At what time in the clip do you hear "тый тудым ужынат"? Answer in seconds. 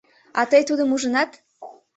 0.51-1.31